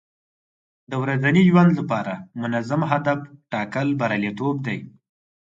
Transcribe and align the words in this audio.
د 0.89 0.91
ورځني 1.03 1.41
ژوند 1.49 1.71
لپاره 1.79 2.13
منظم 2.41 2.81
هدف 2.91 3.19
ټاکل 3.51 3.87
بریالیتوب 3.99 4.55
دی. 4.67 4.77